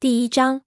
[0.00, 0.62] 第一章，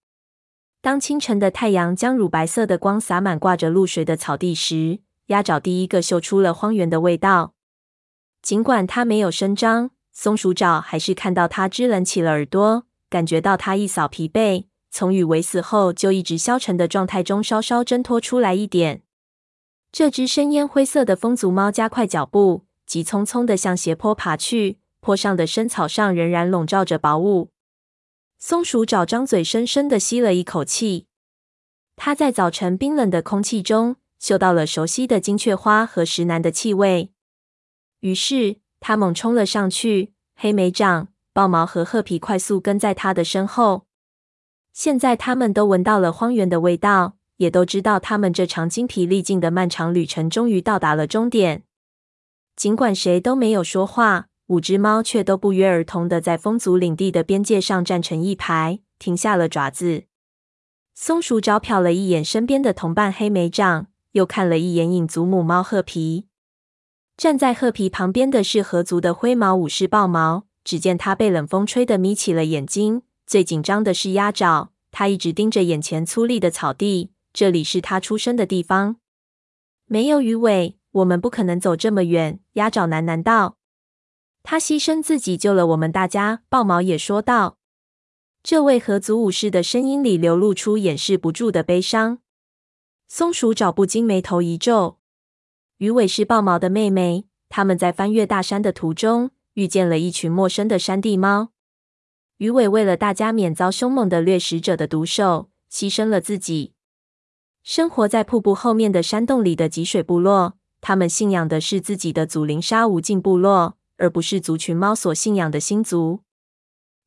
[0.80, 7.56] 当清晨的太阳将乳白色的光洒满挂着露水的草地时，鸭爪第一个嗅出了荒原的味道。
[8.44, 19.02] 尽管它没有声张，松鼠爪还是看到它支棱起了耳朵，感觉到它一扫疲惫，从与尾死后就一直消沉的状态中稍稍挣脱出来一点。
[19.92, 24.78] 这只深烟灰色的风族猫加快脚步，急匆匆地向斜坡爬去。
[25.02, 27.50] 坡上的深草上仍然笼罩着薄雾。
[28.46, 31.08] 松鼠爪张嘴深深地吸了一口气，
[31.96, 37.14] 它在早晨冰冷的空气中嗅到了熟悉的金雀花和石楠的气味。
[38.02, 40.12] 于是，它猛冲了上去。
[40.36, 43.86] 黑莓掌、豹毛和褐皮快速跟在它的身后。
[44.74, 51.64] 现在，他们都闻到了荒原的味道，也都知道他们这场精疲力尽的漫长旅程终于到达了终点。
[52.58, 54.28] 尽管谁都没有说话。
[54.48, 60.04] 五只猫却都不约而同的在风族领地的边界上站成一排，停下了爪子。
[60.94, 66.28] 松鼠爪瞟了一眼身边的同伴黑莓掌，又看了一眼影族母猫褐皮。
[67.16, 70.46] 站在褐皮旁边的是河族的灰毛武士豹毛。
[70.64, 73.02] 只见他被冷风吹得眯起了眼睛。
[73.28, 78.96] 最紧张的是鸭爪，他一直盯着眼前粗粝的草地，这里是他出生的地方。
[79.88, 82.40] 没有鱼尾，我们不可能走这么远。
[82.54, 83.58] 鸭爪喃喃道。
[84.44, 87.58] 他牺牲自己救了我们大家，豹毛也说道。
[88.44, 92.20] 这位合族武士的声音里流露出掩饰不住的悲伤。
[93.08, 95.00] 松鼠爪不禁眉头一皱。
[95.78, 101.50] 鱼尾是豹毛的妹妹，他们在翻越大山的途中遇见了一群陌生的山地猫。
[102.38, 106.74] 鱼尾为了大家免遭凶猛的掠食者的毒手，牺牲了自己。
[107.64, 113.78] 生活在瀑布后面的山洞里的脊水部落，他们信仰的是自己的祖灵沙无尽部落。
[114.04, 116.20] 而不是族群猫所信仰的星族。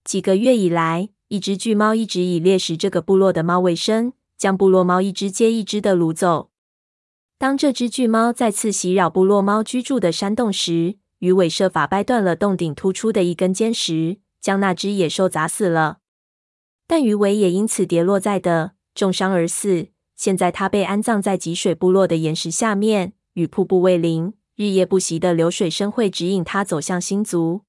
[0.02, 6.48] 几个月以来，一只巨猫一直以猎食这个部落的猫为生，将部落猫一只接一只的掳走。
[7.36, 15.98] 当这只巨猫再次袭扰部落猫居住的山洞时，鱼尾设法掰断了洞顶突出的一根尖石，将那只野兽砸死了。
[16.86, 19.88] 但鱼尾也因此跌落在地，重伤而死。
[20.14, 24.32] 现在它被安葬在吉水部落的岩石下面，与瀑布为邻。
[24.56, 27.60] 日夜不息的流水声会指引他走向星族，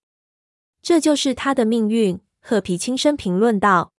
[0.81, 2.21] 这就是他的命运。
[2.39, 3.91] 褐皮轻声评论道：“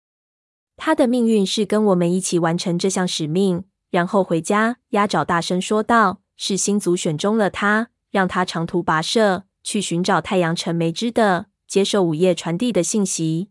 [0.77, 13.49] 他的命运是跟我们一起完成这项使命，然后回家。”鸭爪大声说道：“是星族选中了他，让他长途跋涉去寻找太阳城梅枝的，接受午夜传递的信息。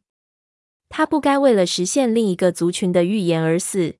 [0.88, 3.96] 他不该为了实现另一个族群的预言而死。”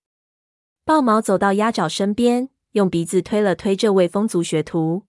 [0.87, 5.03] 豹毛走到鸭爪身边，用鼻子推了推这位风族学徒。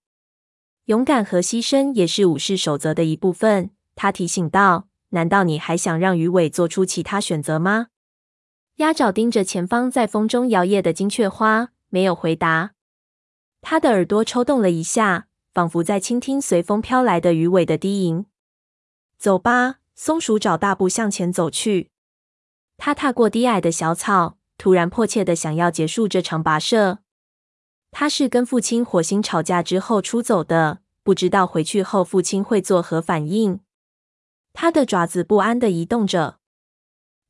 [0.88, 7.88] 勇敢和牺牲也是武士守则的一部分，他提醒道：“难道你还想让鱼尾做出其他选择吗？”
[8.76, 12.70] 鸭爪盯着前方在风中摇曳的金雀花，没有回答。
[13.60, 18.24] 他的耳朵抽动了一下，仿佛在倾听随风飘来的鱼尾的低吟。
[19.18, 21.90] 走吧，松鼠爪大步向前走去。
[22.78, 27.00] 他踏过低矮的小草，突然迫切的想要结束这场跋涉。
[27.90, 33.60] 他是跟父亲火星吵架之后出走的，不知道回去后父亲会作何反应。
[34.52, 36.38] 他的爪子不安地移动着。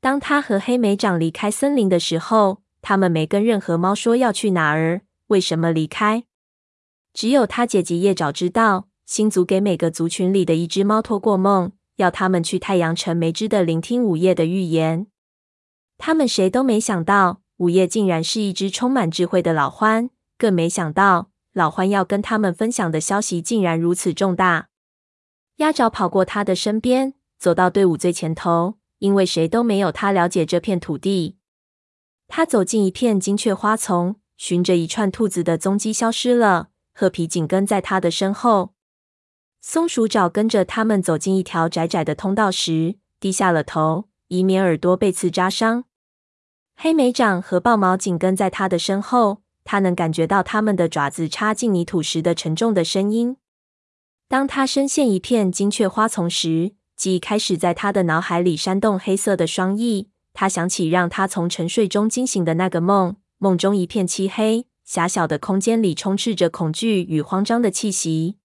[0.00, 6.24] 当他和黑莓长离开森林的时候，他们没跟任何猫说要去哪儿，为什么离开？
[7.12, 8.88] 只有他姐姐叶爪知道。
[9.04, 15.06] 星族给每个族群里的一只猫托过梦，要他们去太阳城梅枝的聆听午夜的预言。
[15.96, 20.10] 他们谁都没想到，午夜竟然是一只充满智慧的老獾。
[20.38, 24.68] 更没想到，老獾要跟他们分享的消息竟然如此重大。
[25.56, 31.36] 鸭爪跑过他的身边，走到队伍最前头，因为谁都没有他了解这片土地。
[32.28, 36.68] 他走进一片金雀花丛，循着一串兔子的踪迹消失了。
[36.94, 38.74] 褐皮紧跟在他的身后。
[39.60, 45.84] 松鼠爪跟着他们走进一条窄窄的通道时，低下了头，以免耳朵被刺扎伤。
[46.76, 49.42] 黑莓掌和豹毛紧跟在他的身后。
[49.70, 53.36] 他能感觉到它们的爪子插进泥土时的沉重的声音。
[54.26, 60.08] 当他深陷一片金雀花丛时，记忆开始在他的脑海里扇动黑色的双翼。
[60.32, 68.38] 他想起让他从沉睡中惊醒的那个梦，梦中一片漆黑，狭小的空间里充斥着恐惧与慌张的气息。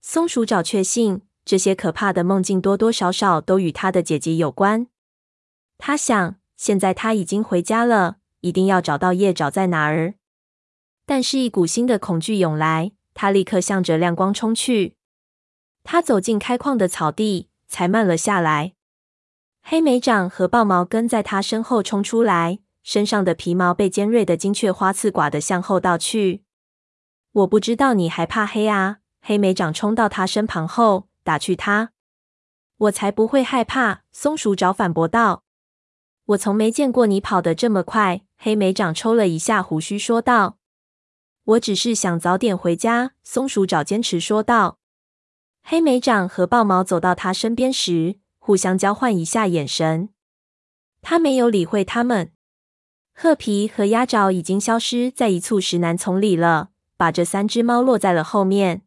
[0.00, 4.88] 松鼠找确信，这些可怕的梦境多多少少都与他的姐姐有关。
[5.78, 10.14] 他想，现在他已经回家了，一定要找到叶爪在哪儿。
[11.04, 14.96] 但是，一股新的恐惧涌来，他立刻向着亮光冲去。
[15.84, 18.74] 他走进开旷的草地，才慢了下来。
[19.62, 26.44] 黑莓长和豹毛跟在他身后冲出来，身上的皮毛被尖锐的金雀花刺刮得向后倒去。
[27.32, 28.98] 我不知道你还怕黑啊！
[29.20, 31.92] 黑莓长冲到他身旁后，打趣他
[32.78, 35.44] ：“我才不会害怕。”松鼠爪反驳道
[36.26, 40.58] ：“我从没见过你跑得这么快。”黑莓长抽了一下胡须说道
[41.44, 44.78] ：“我只是想早点回家。”松鼠爪坚持说道。
[45.62, 50.08] 黑莓长和豹毛走到他身边时，互相交换一下眼神。
[51.00, 52.32] 他没有理会他们。
[53.14, 58.82] 褐皮和鸭爪已经消失在一簇石楠丛里了，把这三只猫落在了后面。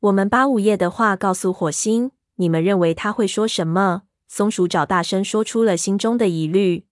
[0.00, 4.02] 我们把午夜的话告诉火星，你们认为他会说什么？
[4.26, 6.86] 松鼠爪大声说出了心中的疑虑。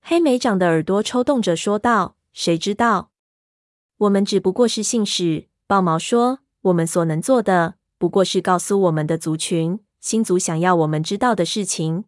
[0.00, 3.10] 黑莓长的耳朵抽动着说道：“谁知道？
[3.98, 12.04] 我们只不过是信使。”豹毛说：“我们所能做的。”不过是告诉我们的族群，星族想要我们知道的事情。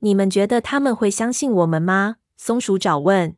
[0.00, 2.16] 你们觉得他们会相信我们吗？
[2.36, 3.36] 松鼠爪问。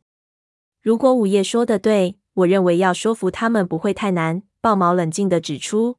[0.81, 4.43] 如果午夜说的对，我认为要说服他们不会太难。
[4.61, 5.97] 豹毛冷静的指出。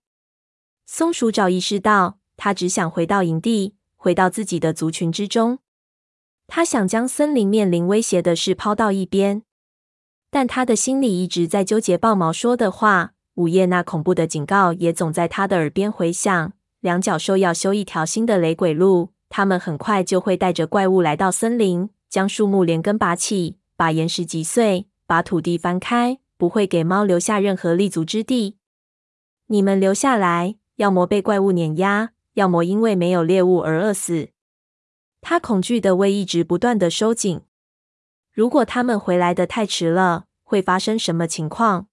[0.87, 5.59] 松鼠爪意识到，他只想回到营地，回到自己的族群之中。
[6.47, 9.43] 他想将森林面临威胁的事抛到一边，
[10.35, 13.13] 但他的心里一直在纠结豹毛说的话。
[13.35, 16.53] 午夜那恐怖的警告也总在他的耳边回响。
[16.81, 28.57] 两角兽要修一条新的雷鬼路，他们很快就会带着怪物来到森林，将树木连根拔起，把岩石击碎，把土地翻开，不会给猫留下任何立足之地。
[29.47, 34.31] 你们留下来，要么被怪物碾压，要么因为没有猎物而饿死。
[35.21, 37.43] 他恐惧的胃一直不断的收紧。
[38.35, 41.87] 如果他们回来的太迟了，会发生什么情况？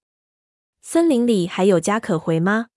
[0.81, 2.69] 森林里还有家可回吗？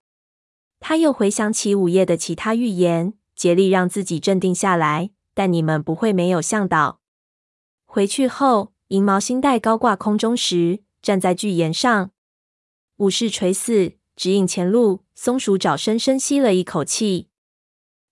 [0.79, 5.09] 他又回想起午夜的其他预言，竭力让自己镇定下来。
[5.33, 7.01] 但你们不会没有向导。
[7.85, 12.11] 回去后，银毛星带高挂空中时，站在巨岩上，
[12.97, 15.03] 武士垂死，指引前路。
[15.15, 17.29] 松鼠爪深深吸了一口气，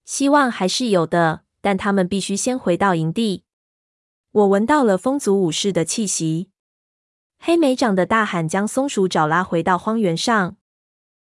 [0.04, 3.44] 希望还是有的，但他们必须先回到营地。
[4.34, 6.50] 我闻到了风族武士的气息。
[7.38, 10.56] 黑莓长的大喊将松鼠爪拉回到荒原上。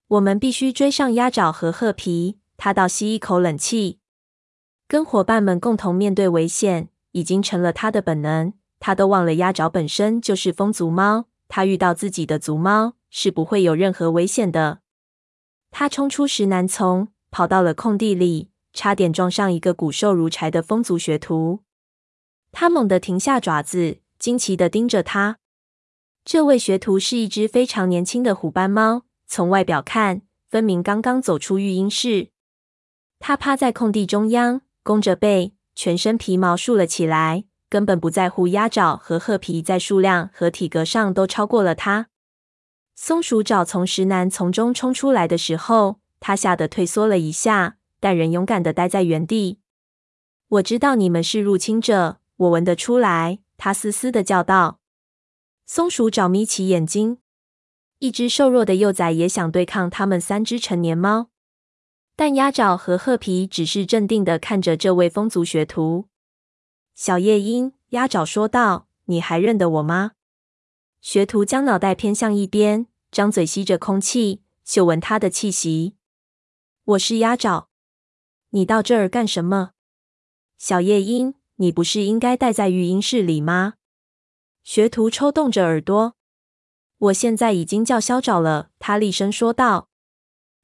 [0.06, 2.38] 我们必须追上鸭爪和褐皮。
[2.56, 3.98] 他倒吸一口冷气，
[4.86, 8.52] 跟伙伴们共同面对危险已经成了他的本能。
[8.78, 14.78] 他都忘了鸭爪本身就是风族猫，他遇到自己的族猫是不会有任何危险的。
[15.72, 21.64] 他冲出石楠丛，跑到了空地里，差点撞上一个骨瘦如柴的风族学徒。
[22.52, 25.38] 他猛地停下爪子，惊奇地盯着他。
[26.24, 32.28] 这位学徒是一只非常年轻的虎斑猫，从外表看，分明刚刚走出育婴室。
[33.18, 42.08] 他趴在空地中央，弓着背，全身皮毛竖了起来，根本不在乎鸭爪和褐皮在数量和体格上都超过了他。
[42.94, 49.58] 松鼠爪从石楠丛中冲出来的时候，他吓得退缩了一下，但仍勇敢地待在原地。
[50.48, 53.40] 我知道你们是入侵者，我闻得出来。
[53.56, 54.80] 他嘶嘶地叫道。
[55.66, 57.18] 松鼠爪眯起眼睛，
[58.00, 61.30] 一只瘦弱的幼崽也想对抗他们三只成年猫，
[62.16, 66.08] 但鸭爪和褐皮只是镇定地看着这位风族学徒。
[66.94, 70.12] 小夜莺，鸭爪说道：“你还认得我吗？”
[71.00, 75.94] 学徒将脑袋偏向一边，张嘴吸着空气，嗅闻他的气息。
[76.84, 77.68] “我是鸭爪，
[78.50, 79.70] 你到这儿干什么？”
[80.58, 83.74] 小夜莺，你不是应该待在育婴室里吗？
[84.64, 86.16] 学徒抽动着耳朵，
[86.98, 88.70] 我现在已经叫嚣爪了。
[88.80, 89.88] 他厉声说道：“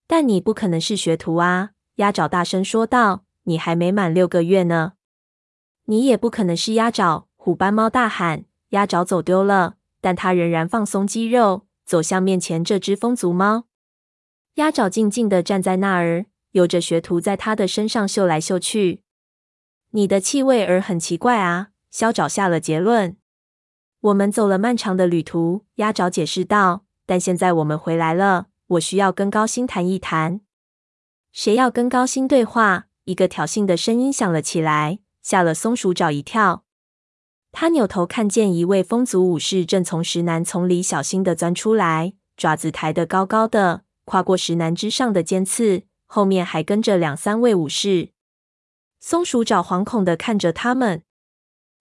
[0.08, 1.70] 但你不可能是学徒啊！”
[2.02, 4.94] 鸭爪大声说道：“你还没满六个月呢。”
[5.86, 7.28] 你也不可能是鸭爪！
[7.36, 13.66] 虎斑猫大喊：“鸭爪走丢了！”但它仍然放松肌肉，走向面前这只风族猫。
[14.54, 19.04] 鸭爪静静地站在那儿，有着学徒在它的身上嗅来嗅去。
[19.90, 23.16] “你的气味儿很奇怪啊！”肖爪下了结论。
[24.00, 26.84] 我们走了漫长的旅途，鸭爪解释道。
[27.06, 30.42] 但现在我们回来了，我需要跟高星谈一谈。
[31.32, 32.88] 谁要跟高星对话？
[33.04, 36.64] 一个挑衅的声音响了起来，吓了松鼠爪一跳。
[37.50, 48.10] 他扭头看见一位风族武士正从石楠丛里小心地钻出来，爪子抬得高高的，跨过石楠之上的尖刺，后面还跟着两三位武士。
[49.00, 51.02] 松鼠爪惶恐地看着他们，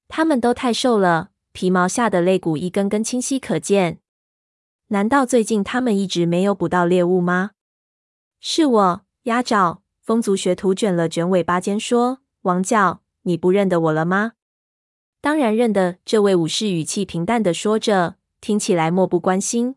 [0.08, 1.32] 他们都太瘦了。
[1.52, 4.00] 皮毛下的肋骨一根根清晰可见。
[4.90, 7.52] 难道最近他们一直没有捕到猎物吗？
[8.40, 9.82] 是我，鸭爪。
[10.02, 14.34] 风族学徒卷了卷尾巴尖说：“王教，你不认得我了吗
[15.20, 19.76] ？”“当然认得。”这位武士语气平淡地说着，听起来漠不关心。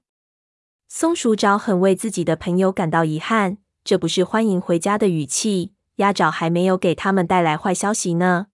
[0.87, 5.73] 松鼠爪很为自己的朋友感到遗憾，这不是欢迎回家的语气。
[6.01, 8.47] 鸭爪还没有给他们带来坏消息呢。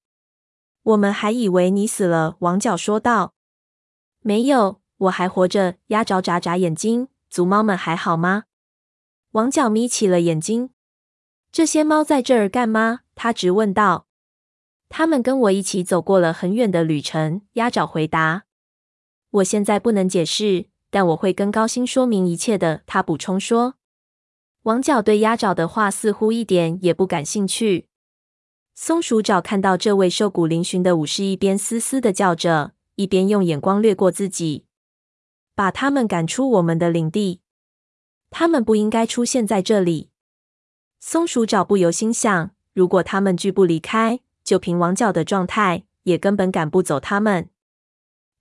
[0.82, 3.34] 我们还以为你死了，王角说道。
[4.20, 7.08] “没有，我还活着。”鸭爪眨眨眼睛。
[7.30, 8.44] “族猫们还好吗？”
[9.32, 10.70] 王角眯起了眼睛。
[11.52, 14.06] “这些猫在这儿干吗？”他直问道。
[14.88, 18.44] 他们跟我一起走过了很远的旅程，鸭爪回答。
[19.30, 22.82] 我现在不能解释，但我会跟高星说明一切的。
[22.86, 23.75] 他补充说。
[24.66, 27.86] 王角对鸭爪的话似乎一点也不感兴趣。
[28.74, 34.64] 松鼠爪看到这位瘦骨嶙峋的武士一边嘶嘶的叫着，一边用眼光掠过自己，
[35.54, 37.42] 把他们赶出我们的领地。
[38.30, 40.10] 他们不应该出现在这里。
[40.98, 47.48] 松鼠爪不由心想：如果他们拒不离开，就凭王角的状态，也根本赶不走他们。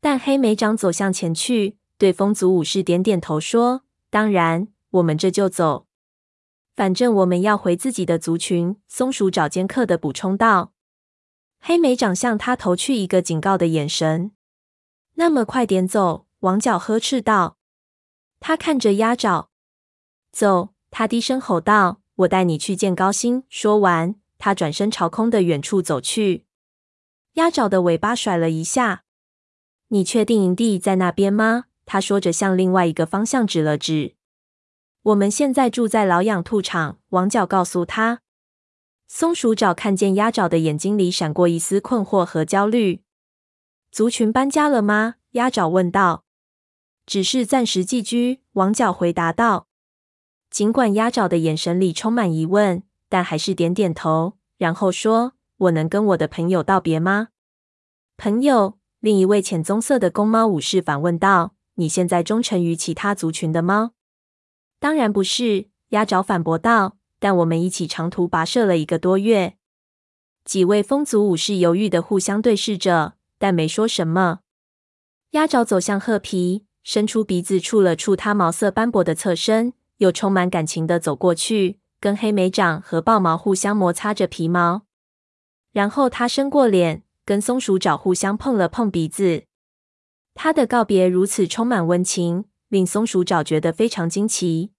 [0.02, 5.85] 但黑莓长走向前去，对风族武士点点头说：“当然，我们这就走。
[6.76, 10.74] 反正我们要回自己的族群。”松鼠找尖刻的补充道。
[11.60, 14.32] 黑莓长向他投去一个警告的眼神。
[15.16, 17.58] “那么快点走！”王角呵斥道。
[18.40, 19.50] 他看着鸭爪。
[20.32, 24.16] “走！”他低声吼道，“我带你去见高星。”说完。
[24.38, 26.46] 他转身朝空的远处走去，
[27.34, 29.06] 鸭爪的尾巴甩了一下。
[29.88, 34.16] “你确定营地在那边吗？”他说着，向另外一个方向指了指。
[35.06, 38.22] “我们现在住在老养兔场。”王角告诉他。
[39.08, 43.02] 松鼠爪看见鸭爪的眼睛里闪过一丝困惑和焦虑。
[43.92, 46.24] “族群搬家了吗？”鸭爪问道。
[47.06, 49.68] “只是暂时寄居。”王角回答道。
[50.50, 52.84] 尽管鸭爪的眼神里充满疑问。
[53.08, 57.30] 但还是点点头，然后说：“我能跟我的朋友道别吗？”
[58.18, 63.92] 朋友，另一位浅棕色的公猫武士反问道：“你现在忠诚于其他族群的猫
[64.86, 66.98] ？”“当然不是。”鸭爪反驳道。
[67.18, 69.56] “但我们一起长途跋涉了一个多月。”
[70.46, 74.42] 几位风族武士犹豫的互相对视着，但没说什么。
[75.32, 81.80] 鸭爪走向褐皮，伸出鼻子触了触它毛色斑驳的侧身，又充满感情的走过去。
[82.00, 84.84] 跟黑莓掌和豹毛互相摩擦着皮毛，
[85.72, 89.46] 然后他伸过脸，跟松鼠爪互相碰了碰鼻子。
[90.36, 94.74] 他的告别如此充满温情，令松鼠爪觉得非常惊奇。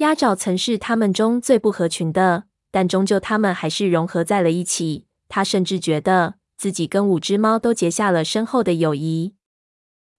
[0.00, 5.04] 鸭爪曾是他们中最不合群的，但终究他们还是融合在了一起。
[5.28, 9.34] 他甚至觉得自己跟五只猫都结下了深厚的友谊。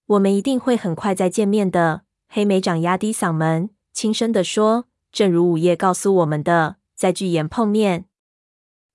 [0.06, 2.02] 我们一定会很快再见面的。
[2.28, 4.86] 黑莓长压低嗓门，轻声地说。
[5.10, 8.06] 正如午夜告诉我们的，在巨岩碰面，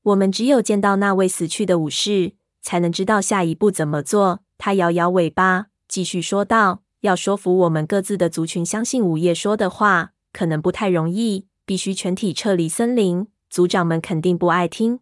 [0.01, 4.39] 我们只有见到那位死去的武士，才能知道下一步怎么做。
[4.57, 11.47] 他摇摇尾巴，继续说道：“要说服我们各自的族群相信午夜说的话，可能不太容易。
[11.65, 14.99] 必须全体撤离森林，族长们肯定不爱听。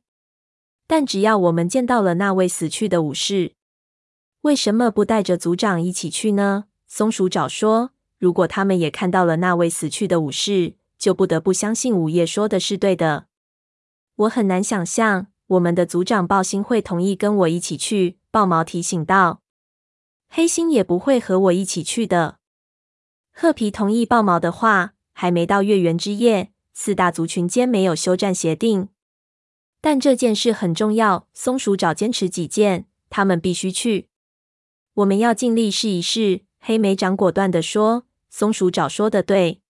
[0.87, 3.53] 但只要我们见到了那位死去的武士，
[4.41, 13.27] 为什么不带着族长一起去呢？”松鼠爪说：“如果他们也看到了那位死去的武士。”就不得不相信午夜说的是对的。
[14.15, 18.17] 我很难想象我们的族长豹星会同意跟我一起去。
[18.31, 19.41] 豹毛提醒道
[20.29, 22.39] ：“黑心也不会和我一起去的。”
[23.31, 24.94] 褐皮同意豹毛的话。
[25.17, 28.89] 还没到月圆之夜，四大族群间没有休战协定，
[29.79, 31.29] 但这件事很重要。
[31.33, 34.09] 松鼠爪坚持己见，他们必须去。
[34.95, 36.41] 我们要尽力试一试。
[36.59, 39.61] 黑莓长果断地说：“松鼠爪说的对。”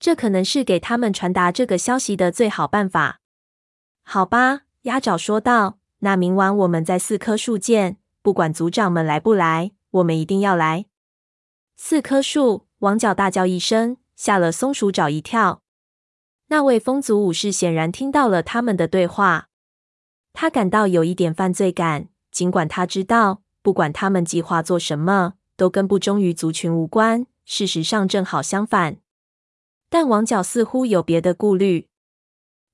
[0.00, 3.20] 这可能是给他们传达这个消息的最好办法。
[4.02, 5.78] 好吧，鸭爪说道。
[6.00, 10.86] 那明晚我们在四棵树见，不管族长们来不来，我们一定要来。
[11.76, 15.62] 四棵树，王角大叫一声，吓了松鼠爪一跳。
[16.48, 19.48] 那位风族武士显然听到了他们的对话，
[20.32, 27.26] 他感到有一点犯罪感，尽管他知道，不管他们计划做什么，都跟不忠于族群无关。
[27.44, 28.98] 事实上，正好相反。
[29.88, 31.88] 但王角似乎有别的顾虑。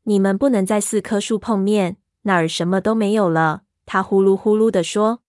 [0.05, 3.63] 你们不能在四棵树碰面，那儿什么都没有了。
[3.85, 5.23] 他呼噜呼噜地说。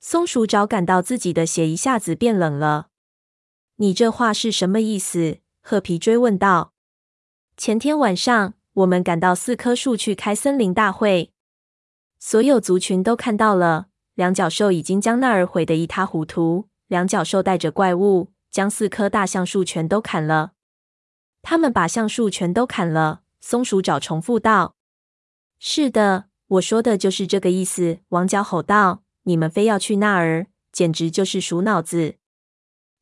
[0.00, 2.88] 松鼠爪感到自己的血一下子变冷了。
[3.76, 5.38] 你这话是什么意思？
[5.60, 6.72] 褐皮追问道。
[7.56, 11.32] 前天晚上，我们赶到四棵树去开森林大会，
[12.20, 13.86] 所有族群都看到了。
[14.14, 16.68] 两角兽已经将那儿毁得一塌糊涂。
[16.86, 20.52] 两角兽带着怪物，将四棵大橡树全都砍了。
[21.42, 23.22] 他们把橡树全都砍了。
[23.40, 24.76] 松鼠爪重复道
[25.58, 32.14] ：“是的，我说的就是这个意思。”王角吼道，“你们非要去那儿，简直就是鼠脑子。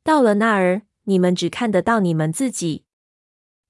[0.04, 2.84] 到了那儿，你们只看得到你们自己。”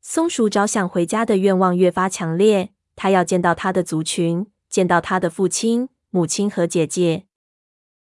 [0.01, 7.27] 松鼠找想回家的愿望越发强烈，它要见到它的族群，见到它的父亲、母亲和姐姐。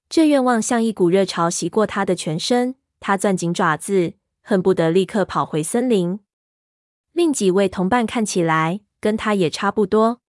[0.09, 6.21] 这愿望像一股热潮袭过他的全身，他攥紧爪子，恨不得立刻跑回森林。
[7.13, 10.21] 另几位同伴看起来跟他也差不多。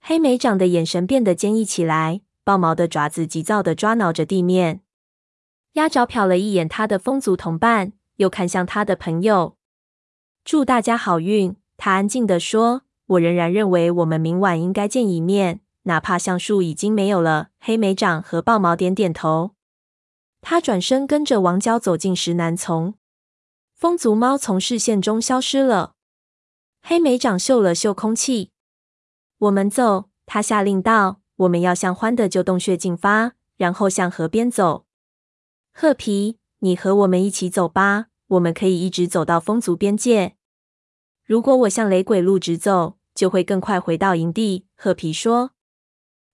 [0.00, 4.82] 黑莓长的眼神变得坚毅起来，豹毛的爪子急躁地抓挠着地面。
[5.74, 9.56] 鸭爪瞟了一眼他的风族同伴，又看向他的朋友。
[10.44, 12.82] 祝大家好运，他安静地说。
[13.06, 15.60] 我仍然认为我们明晚应该见一面。
[15.84, 19.52] 哪怕橡树已经没有了，黑莓长和豹毛点点头。
[20.40, 22.94] 他转身跟着王角走进石楠丛，
[23.74, 25.94] 风族猫从视线中消失了。
[26.82, 28.50] 黑莓长嗅了嗅空气，
[29.38, 34.86] 我们走，他下令道：“我们要向欢的旧洞穴进发，然后向河边走。”
[35.72, 40.36] 褐皮，你和我们一起走吧，我们可以一直走到风族边界。
[41.24, 44.66] 如果我向雷鬼路直走，就会更快回到营地。
[44.76, 45.52] 褐皮说。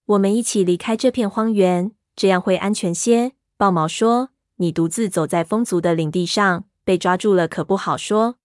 [0.06, 3.32] 我们一起离开这片荒原，这样会安全些。
[3.56, 8.36] 豹毛说：“你独自走在风族的领地上，被抓住了可不好说。”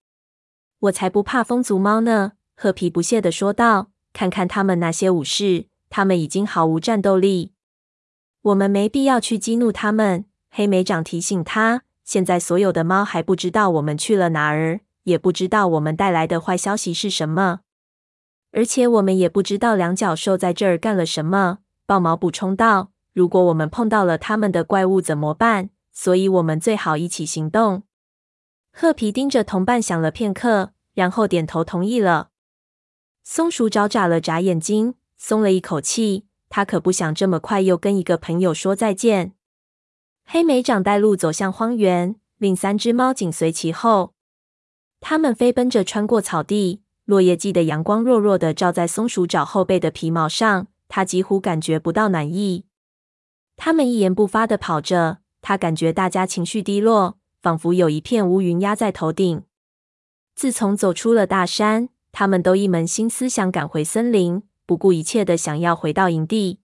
[0.79, 2.33] 我才不怕风族猫呢！
[2.55, 7.53] 褐皮不屑地说道：“看看他们那些武士，他们已经毫无战斗力。
[8.41, 17.61] 我们没必要去激怒他们。”黑莓长提醒他：“现在所有的猫还不知道我们去了哪儿，也不知道我们带来的坏消息是什么。”
[18.51, 21.59] 而且我们也不知道两脚兽在这儿干了什么。
[21.85, 25.69] 豹毛补充道：“如果我们碰到了他们的怪物怎么办？
[25.93, 27.83] 所以我们最好一起行动。”
[28.73, 32.29] 褐皮盯着同伴想了片刻，然后点头同意了。
[33.23, 36.25] 松鼠爪眨了眨眼睛，松了一口气。
[36.49, 39.33] 他可不想这么快又跟一个朋友说再见。
[40.33, 44.13] 黑莓长带路走向荒原，另三只猫紧随其后。
[45.01, 46.83] 他们飞奔着穿过草地。
[47.03, 52.63] 落叶季的阳光弱弱的照在松鼠爪后背的皮毛上，它几乎感觉不到暖意。
[53.57, 59.43] 他们一言不发的跑着，他感觉大家情绪低落，仿佛有一片乌云压在头顶。
[60.33, 66.61] 自从走出了大山，他们都一门心思想赶回森林，不顾一切的想要回到营地。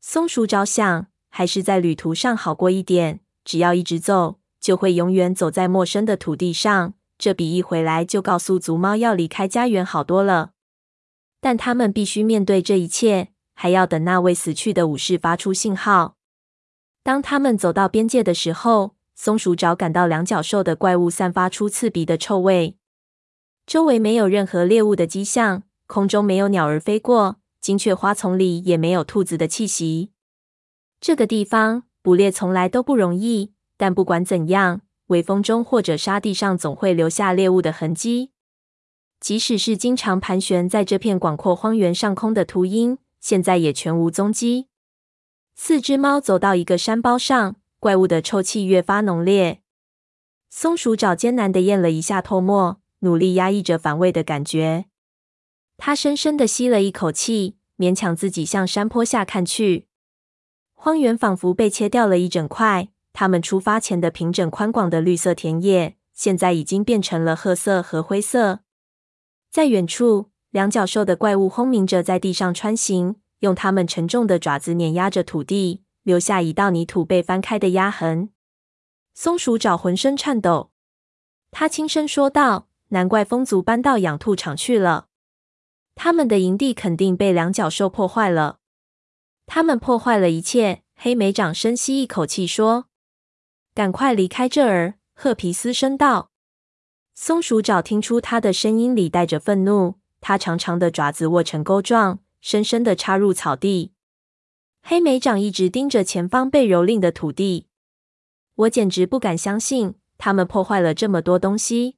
[0.00, 6.92] 松鼠爪想，还是在旅途上好过一点，只要一直走，就会永远走在陌生的土地上。
[7.16, 10.50] 这比一回来就告诉族猫要离开家园好多了，
[11.40, 16.16] 但他们必须面对这一切，还要等那位死去的武士发出信号。
[17.02, 22.76] 当他们走到边界的时候，松鼠爪感到两脚兽的怪物散发出刺鼻的臭味，
[23.64, 30.10] 周围没有任何猎物的迹象，空中没有鸟儿飞过，金雀花丛里也没有兔子的气息。
[31.02, 34.82] 这个地方捕猎从来都不容易，但不管怎样。
[35.08, 38.30] 微风中或者沙地上总会留下猎物的痕迹，
[39.18, 44.68] 即使是经常盘旋在这片广阔荒原上空的秃鹰，现在也全无踪迹。
[45.56, 49.60] 四只猫走到一个山包上，怪物的臭气越发浓烈。
[50.48, 54.86] 松鼠爪艰难地咽了一下唾沫，努力压抑着反胃的感觉。
[55.76, 59.88] 他深深地吸了一口气，勉强自己向山坡下看去。
[60.84, 62.88] 荒原仿佛被切掉了一整块。
[63.12, 68.62] 他们出发前的平整宽广的绿色田野，现在已经变成了褐色和灰色。
[69.48, 78.30] 在远处，两脚兽的怪物轰鸣着在地上穿行，用它们沉重的爪子碾压着土地，留下一道泥土被翻开的压痕。
[79.14, 80.72] 松鼠爪浑身颤抖，
[81.52, 85.06] 他轻声说道：“难怪风族搬到养兔场去了，
[85.94, 88.58] 他们的营地肯定被两脚兽破坏了。
[89.46, 92.86] 他们破坏了一切。”黑莓长深吸一口气说。
[93.74, 94.94] 赶快离开这儿！
[95.14, 96.30] 赫皮斯声道。
[97.14, 103.92] 松鼠爪听出他的声音里带着愤怒，他长长的爪子握成钩状，深深的插入草地。
[104.82, 107.66] 黑莓长一直盯着前方被蹂躏的土地。
[108.54, 111.96] 我简直不敢相信，他们破坏了这么多东西。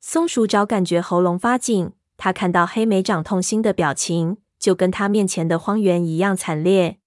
[0.00, 6.98] 松鼠爪感觉喉咙发紧，他看到黑莓长痛心的表情，就跟他面前的荒原一样惨烈。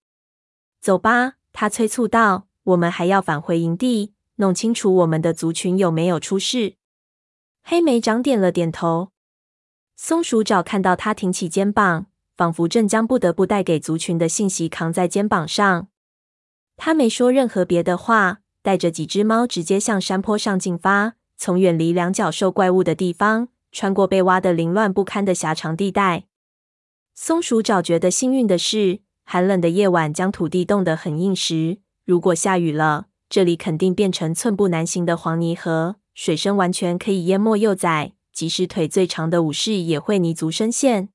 [0.80, 2.48] 走吧，他催促道。
[2.64, 6.76] 我们还要返回营地，弄清楚我们的族群有没有出事。
[7.64, 9.10] 黑莓长点了点头。
[9.96, 12.06] 松鼠爪看到他挺起肩膀，
[12.38, 15.88] 仿佛正将不得不带给族群的信息扛在肩膀上。
[16.78, 26.26] 他没说任何别的话，带着几只猫直接向山坡上进发，从远离两脚兽怪物的地方，穿过被挖得凌乱不堪的狭长地带。
[27.24, 31.78] 松鼠爪觉得幸运的是，寒冷的夜晚将土地冻得很硬实。
[32.04, 41.10] 如果下雨了，这里肯定变成寸步难行的黄泥河，水深完全可以淹没幼崽，即使腿最长的武士也会泥足深陷。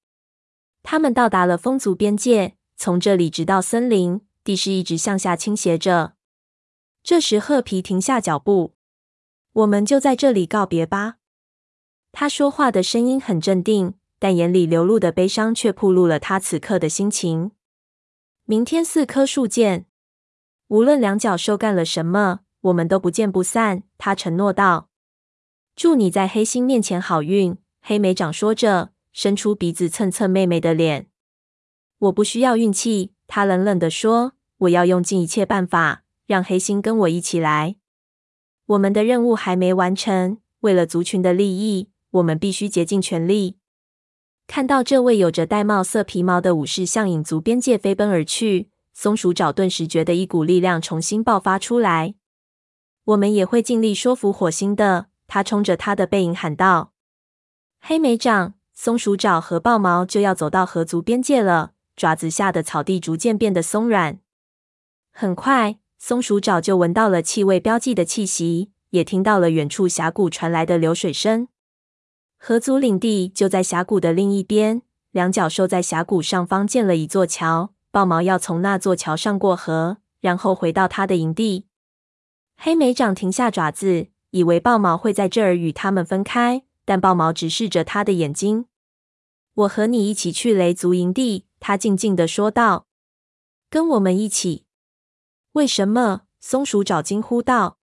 [0.85, 6.13] 他们到达了风族边界，从这里直到森林，地势一直向下倾斜着。
[7.03, 8.75] 这时，褐皮停下脚步。
[9.53, 11.17] 我们就在这里告别吧。
[12.13, 17.53] 他说话的声音很镇定，但眼里流露的悲伤却暴露了他此刻的心情。
[18.45, 19.87] 明天四棵树见。
[20.69, 23.83] 无论两脚兽干了什么，我们都不见不散。
[23.99, 24.89] 他承诺道
[25.77, 31.09] ：“祝你在黑星面前好运。”黑莓长说着，伸出鼻子蹭蹭妹妹的脸。
[31.99, 37.77] “我不需要运气。”他冷冷地说，“我要用尽一切办法让黑星跟我一起来。”
[38.67, 43.59] 我们的任务还没完成，为了族群的利益，我们必须竭尽全力。
[44.47, 52.15] 看到这位有着玳瑁色皮毛的武士向影族边界飞奔而去，松鼠爪顿时觉得一股力量重新爆发出来。
[53.05, 56.93] 我们也会尽力说服火星的，他冲着他的背影喊道。
[57.81, 64.19] 黑莓长、松鼠爪和豹毛就要走到河族边界了，爪子下的草地逐渐变得松软。
[65.13, 65.79] 很快。
[65.99, 71.49] 松鼠爪就闻到了气味标记的气息，也听到了远处峡谷传来的流水声。
[72.39, 81.67] 河族领地就在峡谷的另一边，两脚兽在峡谷上方建了一座桥，豹毛要从那座桥上过河，然后回到他的营地。
[82.57, 88.67] 黑莓长停下爪子，以为豹毛会在这儿与他们分开，但豹毛直视着他的眼睛。
[89.55, 92.87] 我和你一起去雷族营地，他静静地说道。
[93.69, 94.65] 跟我们一起。
[95.53, 96.23] 为什么？
[96.39, 97.79] 松鼠爪惊呼道：“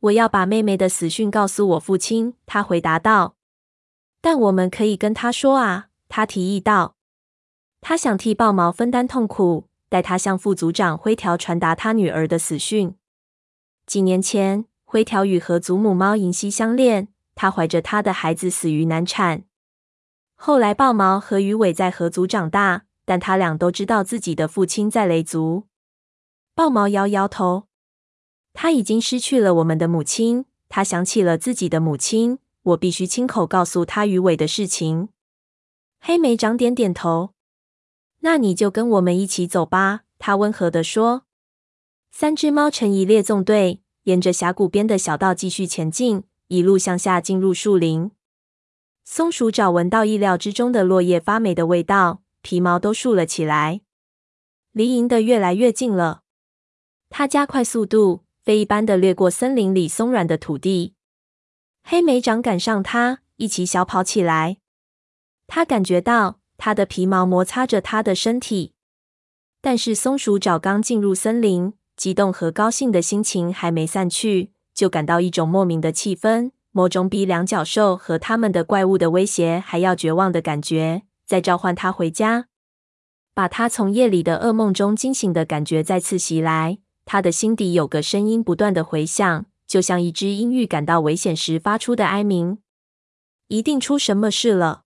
[0.00, 3.35] 我要把妹妹的死讯告诉我父亲。”他回答道。
[4.26, 6.96] “但我们可以跟他说啊。”他提议道。
[7.80, 12.96] 他想替豹毛分担痛苦，代他向副族长灰条传达他女儿的死讯。
[13.86, 19.44] 几年前，灰条与河族母猫银溪相恋，他怀着他的孩子死于难产。
[20.34, 25.68] 后来，豹毛和鱼尾在河族长大，但他俩都知道自己的父亲在雷族。
[26.56, 27.68] 豹毛摇摇头，
[28.52, 30.46] 他已经失去了我们的母亲。
[30.68, 35.10] 他想起了自己的母亲，我必须亲口告诉他鱼尾的事情。
[36.00, 37.32] 黑莓长点点头，
[38.20, 40.00] 那你就跟我们一起走吧。
[40.18, 41.22] 他温和地说。
[42.10, 48.10] 三只猫成一列纵队，沿着峡谷边的小道继续前进，一路向下进入树林。
[49.04, 53.82] 松鼠爪闻到意料之中的落叶发霉的味道，皮毛都竖了起来。
[54.72, 56.22] 离营的越来越近了。
[57.10, 60.95] 它加快速度，飞一般的掠过森林里松软的土地。
[61.88, 64.56] 黑莓长赶上他，一起小跑起来。
[65.46, 68.72] 他感觉到他的皮毛摩擦着他的身体，
[69.60, 82.48] 但是松鼠爪刚进入森林，激动和高兴的心情还没散去，就感到一种莫名的气氛，某种比两脚兽和他们的怪物的威胁还要绝望的感觉，在召唤他回家，
[83.32, 86.78] 把他从夜里的噩梦中惊醒的感觉再次袭来。
[87.04, 92.58] 他的心底有个声音不断的回响，就像一只阴郁感到危险时发出的哀鸣。
[93.48, 94.85] 一定出什么事了。